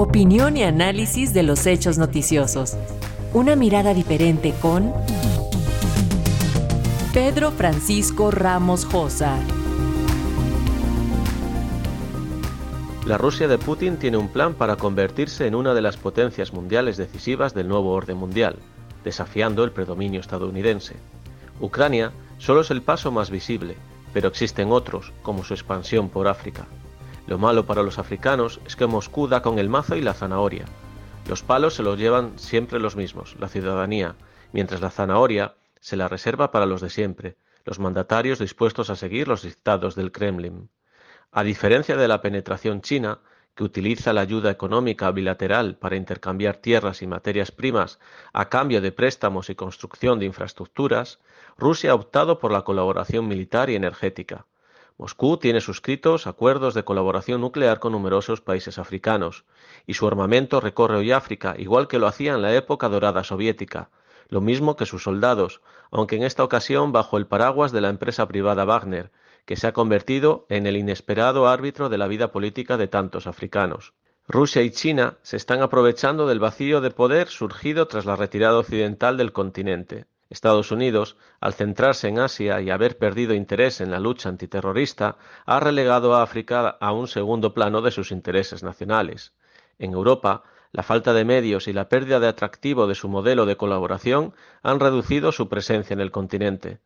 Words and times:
Opinión 0.00 0.56
y 0.56 0.62
análisis 0.62 1.34
de 1.34 1.42
los 1.42 1.66
hechos 1.66 1.98
noticiosos. 1.98 2.74
Una 3.34 3.54
mirada 3.54 3.92
diferente 3.92 4.54
con 4.62 4.94
Pedro 7.12 7.50
Francisco 7.50 8.30
Ramos 8.30 8.86
Josa. 8.86 9.36
La 13.04 13.18
Rusia 13.18 13.46
de 13.46 13.58
Putin 13.58 13.98
tiene 13.98 14.16
un 14.16 14.28
plan 14.28 14.54
para 14.54 14.76
convertirse 14.76 15.46
en 15.46 15.54
una 15.54 15.74
de 15.74 15.82
las 15.82 15.98
potencias 15.98 16.54
mundiales 16.54 16.96
decisivas 16.96 17.52
del 17.52 17.68
nuevo 17.68 17.92
orden 17.92 18.16
mundial, 18.16 18.56
desafiando 19.04 19.64
el 19.64 19.70
predominio 19.70 20.20
estadounidense. 20.20 20.96
Ucrania 21.60 22.10
solo 22.38 22.62
es 22.62 22.70
el 22.70 22.80
paso 22.80 23.12
más 23.12 23.28
visible, 23.28 23.76
pero 24.14 24.28
existen 24.28 24.72
otros, 24.72 25.12
como 25.20 25.44
su 25.44 25.52
expansión 25.52 26.08
por 26.08 26.26
África. 26.26 26.66
Lo 27.26 27.38
malo 27.38 27.66
para 27.66 27.82
los 27.82 27.98
africanos 27.98 28.60
es 28.66 28.76
que 28.76 28.86
Moscú 28.86 29.28
da 29.28 29.42
con 29.42 29.58
el 29.58 29.68
mazo 29.68 29.96
y 29.96 30.00
la 30.00 30.14
zanahoria. 30.14 30.64
Los 31.28 31.42
palos 31.42 31.74
se 31.74 31.82
los 31.82 31.98
llevan 31.98 32.38
siempre 32.38 32.80
los 32.80 32.96
mismos, 32.96 33.36
la 33.38 33.48
ciudadanía, 33.48 34.16
mientras 34.52 34.80
la 34.80 34.90
zanahoria 34.90 35.54
se 35.80 35.96
la 35.96 36.08
reserva 36.08 36.50
para 36.50 36.66
los 36.66 36.80
de 36.80 36.90
siempre, 36.90 37.36
los 37.64 37.78
mandatarios 37.78 38.38
dispuestos 38.38 38.90
a 38.90 38.96
seguir 38.96 39.28
los 39.28 39.42
dictados 39.42 39.94
del 39.94 40.12
Kremlin. 40.12 40.70
A 41.30 41.44
diferencia 41.44 41.96
de 41.96 42.08
la 42.08 42.20
penetración 42.20 42.80
china, 42.80 43.20
que 43.54 43.64
utiliza 43.64 44.12
la 44.12 44.22
ayuda 44.22 44.50
económica 44.50 45.10
bilateral 45.10 45.76
para 45.76 45.96
intercambiar 45.96 46.56
tierras 46.56 47.02
y 47.02 47.06
materias 47.06 47.52
primas 47.52 47.98
a 48.32 48.48
cambio 48.48 48.80
de 48.80 48.92
préstamos 48.92 49.50
y 49.50 49.54
construcción 49.54 50.18
de 50.18 50.26
infraestructuras, 50.26 51.18
Rusia 51.58 51.92
ha 51.92 51.94
optado 51.94 52.38
por 52.38 52.52
la 52.52 52.62
colaboración 52.62 53.28
militar 53.28 53.70
y 53.70 53.74
energética. 53.74 54.46
Moscú 55.00 55.38
tiene 55.38 55.62
suscritos 55.62 56.26
acuerdos 56.26 56.74
de 56.74 56.84
colaboración 56.84 57.40
nuclear 57.40 57.80
con 57.80 57.92
numerosos 57.92 58.42
países 58.42 58.78
africanos, 58.78 59.46
y 59.86 59.94
su 59.94 60.06
armamento 60.06 60.60
recorre 60.60 60.98
hoy 60.98 61.10
África 61.10 61.54
igual 61.56 61.88
que 61.88 61.98
lo 61.98 62.06
hacía 62.06 62.34
en 62.34 62.42
la 62.42 62.54
época 62.54 62.90
dorada 62.90 63.24
soviética, 63.24 63.88
lo 64.28 64.42
mismo 64.42 64.76
que 64.76 64.84
sus 64.84 65.04
soldados, 65.04 65.62
aunque 65.90 66.16
en 66.16 66.22
esta 66.22 66.44
ocasión 66.44 66.92
bajo 66.92 67.16
el 67.16 67.26
paraguas 67.26 67.72
de 67.72 67.80
la 67.80 67.88
empresa 67.88 68.28
privada 68.28 68.66
Wagner, 68.66 69.10
que 69.46 69.56
se 69.56 69.68
ha 69.68 69.72
convertido 69.72 70.44
en 70.50 70.66
el 70.66 70.76
inesperado 70.76 71.48
árbitro 71.48 71.88
de 71.88 71.96
la 71.96 72.06
vida 72.06 72.30
política 72.30 72.76
de 72.76 72.86
tantos 72.86 73.26
africanos. 73.26 73.94
Rusia 74.28 74.60
y 74.60 74.70
China 74.70 75.16
se 75.22 75.38
están 75.38 75.62
aprovechando 75.62 76.26
del 76.26 76.40
vacío 76.40 76.82
de 76.82 76.90
poder 76.90 77.28
surgido 77.28 77.88
tras 77.88 78.04
la 78.04 78.16
retirada 78.16 78.58
occidental 78.58 79.16
del 79.16 79.32
continente. 79.32 80.04
Estados 80.30 80.70
Unidos, 80.70 81.16
al 81.40 81.54
centrarse 81.54 82.06
en 82.06 82.20
Asia 82.20 82.60
y 82.60 82.70
haber 82.70 82.98
perdido 82.98 83.34
interés 83.34 83.80
en 83.80 83.90
la 83.90 83.98
lucha 83.98 84.28
antiterrorista, 84.28 85.16
ha 85.44 85.58
relegado 85.58 86.14
a 86.14 86.22
África 86.22 86.68
a 86.68 86.92
un 86.92 87.08
segundo 87.08 87.52
plano 87.52 87.82
de 87.82 87.90
sus 87.90 88.12
intereses 88.12 88.62
nacionales. 88.62 89.34
En 89.80 89.92
Europa, 89.92 90.44
la 90.70 90.84
falta 90.84 91.12
de 91.12 91.24
medios 91.24 91.66
y 91.66 91.72
la 91.72 91.88
pérdida 91.88 92.20
de 92.20 92.28
atractivo 92.28 92.86
de 92.86 92.94
su 92.94 93.08
modelo 93.08 93.44
de 93.44 93.56
colaboración 93.56 94.32
han 94.62 94.78
reducido 94.78 95.32
su 95.32 95.48
presencia 95.48 95.94
en 95.94 96.00
el 96.00 96.12
continente. 96.12 96.78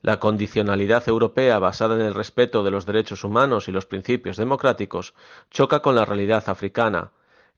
La 0.00 0.20
condicionalidad 0.20 1.08
europea 1.08 1.58
basada 1.58 1.96
en 1.96 2.02
el 2.02 2.14
respeto 2.14 2.62
de 2.62 2.70
los 2.70 2.86
derechos 2.86 3.24
humanos 3.24 3.66
y 3.66 3.72
los 3.72 3.86
principios 3.86 4.36
democráticos 4.36 5.14
choca 5.50 5.80
con 5.80 5.96
la 5.96 6.04
realidad 6.04 6.44
africana, 6.46 7.10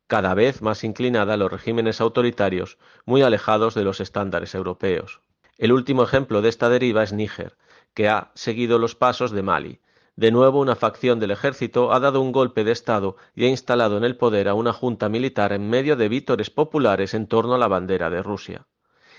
cada 0.07 0.33
vez 0.33 0.63
más 0.63 0.85
inclinada 0.85 1.35
a 1.35 1.37
los 1.37 1.53
regímenes 1.53 2.01
autoritarios 2.01 2.79
muy 3.05 3.21
alejados 3.23 3.75
de 3.75 3.85
los 3.85 4.01
estándares 4.01 4.55
europeos. 4.55 5.21
El 5.57 5.73
último 5.73 6.03
ejemplo 6.03 6.43
de 6.43 6.49
esta 6.49 6.69
deriva 6.69 7.03
es 7.03 7.13
Níger, 7.13 7.57
que 7.95 8.09
ha 8.09 8.33
seguido 8.35 8.79
los 8.79 8.95
pasos 8.95 9.31
de 9.31 9.43
Mali. 9.43 9.81
De 10.17 10.31
nuevo 10.31 10.61
una 10.61 10.77
facción 10.77 11.19
del 11.21 11.33
ejército 11.33 11.93
ha 11.93 12.01
dado 12.01 12.21
un 12.21 12.33
golpe 12.33 12.65
de 12.65 12.73
Estado 12.73 13.17
y 13.35 13.45
ha 13.45 13.49
instalado 13.49 13.97
en 13.97 14.05
el 14.05 14.17
poder 14.17 14.49
a 14.49 14.55
una 14.55 14.73
junta 14.73 15.09
militar 15.09 15.53
en 15.53 15.69
medio 15.69 15.97
de 15.97 16.09
vítores 16.09 16.51
populares 16.51 17.15
en 17.15 17.27
torno 17.27 17.55
a 17.55 17.59
la 17.59 17.69
bandera 17.69 18.11
de 18.11 18.23
Rusia. 18.23 18.67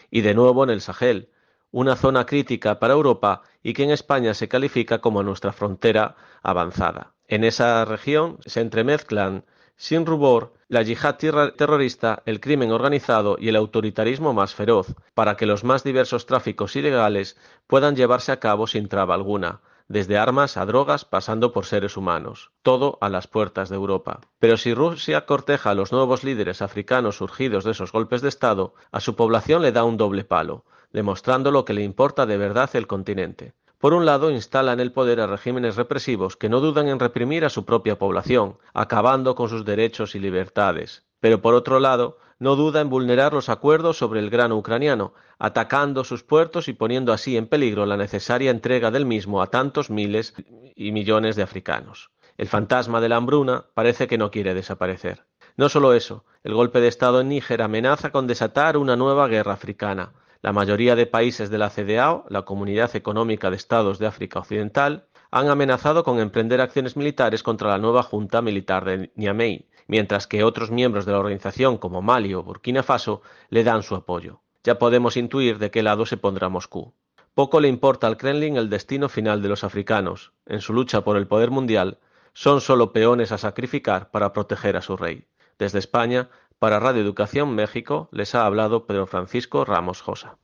Y 0.09 0.21
de 0.21 0.33
nuevo 0.33 0.63
en 0.63 0.69
el 0.69 0.81
Sahel, 0.81 1.29
una 1.71 1.95
zona 1.97 2.25
crítica 2.25 2.79
para 2.79 2.93
Europa 2.93 3.41
y 3.61 3.73
que 3.73 3.83
en 3.83 3.91
España 3.91 4.33
se 4.33 4.47
califica 4.47 4.99
como 4.99 5.23
nuestra 5.23 5.51
frontera 5.51 6.15
avanzada. 6.41 7.13
En 7.27 7.43
esa 7.43 7.83
región 7.83 8.37
se 8.45 8.61
entremezclan 8.61 9.43
sin 9.77 10.05
rubor 10.05 10.53
la 10.67 10.81
yihad 10.81 11.17
terrorista, 11.55 12.23
el 12.25 12.39
crimen 12.39 12.71
organizado 12.71 13.37
y 13.39 13.49
el 13.49 13.55
autoritarismo 13.55 14.33
más 14.33 14.55
feroz, 14.55 14.95
para 15.13 15.37
que 15.37 15.45
los 15.45 15.63
más 15.63 15.83
diversos 15.83 16.25
tráficos 16.25 16.75
ilegales 16.75 17.37
puedan 17.67 17.95
llevarse 17.95 18.31
a 18.31 18.39
cabo 18.39 18.65
sin 18.65 18.87
traba 18.87 19.13
alguna, 19.13 19.61
desde 19.87 20.17
armas 20.17 20.57
a 20.57 20.65
drogas 20.65 21.05
pasando 21.05 21.51
por 21.51 21.65
seres 21.65 21.97
humanos, 21.97 22.51
todo 22.63 22.97
a 23.01 23.09
las 23.09 23.27
puertas 23.27 23.69
de 23.69 23.75
Europa. 23.75 24.21
Pero 24.39 24.57
si 24.57 24.73
Rusia 24.73 25.25
corteja 25.25 25.69
a 25.69 25.75
los 25.75 25.91
nuevos 25.91 26.23
líderes 26.23 26.61
africanos 26.61 27.17
surgidos 27.17 27.63
de 27.63 27.71
esos 27.71 27.91
golpes 27.91 28.21
de 28.21 28.29
Estado, 28.29 28.73
a 28.91 28.99
su 28.99 29.15
población 29.15 29.61
le 29.61 29.71
da 29.71 29.83
un 29.83 29.97
doble 29.97 30.23
palo, 30.23 30.65
demostrando 30.91 31.51
lo 31.51 31.65
que 31.65 31.73
le 31.73 31.83
importa 31.83 32.25
de 32.25 32.37
verdad 32.37 32.69
el 32.73 32.87
continente. 32.87 33.53
Por 33.85 33.93
un 33.93 34.03
lado, 34.03 34.31
instala 34.31 34.73
en 34.73 34.79
el 34.79 34.91
poder 34.91 35.21
a 35.21 35.27
regímenes 35.27 35.75
represivos 35.75 36.35
que 36.35 36.49
no 36.49 36.59
dudan 36.59 36.87
en 36.87 36.99
reprimir 36.99 37.45
a 37.45 37.51
su 37.51 37.65
propia 37.65 37.99
población, 37.99 38.57
acabando 38.73 39.35
con 39.35 39.47
sus 39.47 39.63
derechos 39.63 40.15
y 40.15 40.19
libertades. 40.19 41.05
Pero 41.19 41.39
por 41.39 41.53
otro 41.53 41.79
lado, 41.79 42.17
no 42.39 42.55
duda 42.55 42.81
en 42.81 42.89
vulnerar 42.89 43.33
los 43.33 43.47
acuerdos 43.47 43.99
sobre 43.99 44.21
el 44.21 44.31
grano 44.31 44.57
ucraniano, 44.57 45.13
atacando 45.37 46.03
sus 46.03 46.23
puertos 46.23 46.67
y 46.67 46.73
poniendo 46.73 47.13
así 47.13 47.37
en 47.37 47.45
peligro 47.45 47.85
la 47.85 47.95
necesaria 47.95 48.49
entrega 48.49 48.89
del 48.89 49.05
mismo 49.05 49.43
a 49.43 49.51
tantos 49.51 49.91
miles 49.91 50.33
y 50.75 50.91
millones 50.91 51.35
de 51.35 51.43
africanos. 51.43 52.09
El 52.39 52.47
fantasma 52.47 53.01
de 53.01 53.09
la 53.09 53.17
hambruna 53.17 53.65
parece 53.75 54.07
que 54.07 54.17
no 54.17 54.31
quiere 54.31 54.55
desaparecer. 54.55 55.27
No 55.57 55.69
solo 55.69 55.93
eso, 55.93 56.25
el 56.43 56.55
golpe 56.55 56.81
de 56.81 56.87
Estado 56.87 57.21
en 57.21 57.29
Níger 57.29 57.61
amenaza 57.61 58.11
con 58.11 58.25
desatar 58.25 58.77
una 58.77 58.95
nueva 58.95 59.27
guerra 59.27 59.53
africana, 59.53 60.13
la 60.45 60.53
mayoría 60.53 60.95
de 60.95 61.07
países 61.07 61.49
de 61.49 61.57
la 61.57 61.71
CEDEAO, 61.71 62.25
la 62.29 62.43
Comunidad 62.43 62.95
Económica 62.95 63.49
de 63.49 63.55
Estados 63.55 63.97
de 63.97 64.05
África 64.05 64.37
Occidental, 64.37 65.07
han 65.31 65.49
amenazado 65.49 66.03
con 66.03 66.19
emprender 66.19 66.61
acciones 66.61 66.95
militares 66.95 67.41
contra 67.41 67.69
la 67.69 67.79
nueva 67.79 68.03
Junta 68.03 68.43
Militar 68.43 68.85
de 68.85 69.11
Niamey, 69.15 69.67
mientras 69.87 70.27
que 70.27 70.43
otros 70.43 70.69
miembros 70.69 71.07
de 71.07 71.13
la 71.13 71.17
organización 71.17 71.79
como 71.79 72.03
Mali 72.03 72.35
o 72.35 72.43
Burkina 72.43 72.83
Faso 72.83 73.23
le 73.49 73.63
dan 73.63 73.81
su 73.81 73.95
apoyo. 73.95 74.41
Ya 74.63 74.77
podemos 74.77 75.17
intuir 75.17 75.57
de 75.57 75.71
qué 75.71 75.81
lado 75.81 76.05
se 76.05 76.15
pondrá 76.15 76.47
Moscú. 76.47 76.93
Poco 77.33 77.59
le 77.59 77.67
importa 77.67 78.05
al 78.05 78.17
Kremlin 78.17 78.55
el 78.55 78.69
destino 78.69 79.09
final 79.09 79.41
de 79.41 79.49
los 79.49 79.63
africanos. 79.63 80.31
En 80.45 80.61
su 80.61 80.73
lucha 80.73 81.01
por 81.01 81.17
el 81.17 81.25
poder 81.25 81.49
mundial, 81.49 81.97
son 82.33 82.61
solo 82.61 82.93
peones 82.93 83.31
a 83.31 83.39
sacrificar 83.39 84.11
para 84.11 84.31
proteger 84.31 84.77
a 84.77 84.83
su 84.83 84.95
rey. 84.95 85.25
Desde 85.57 85.79
España, 85.79 86.29
para 86.59 86.79
Radio 86.79 87.01
Educación 87.01 87.55
México 87.55 88.09
les 88.11 88.35
ha 88.35 88.45
hablado 88.45 88.85
Pedro 88.85 89.07
Francisco 89.07 89.65
Ramos 89.65 90.01
Josa. 90.01 90.33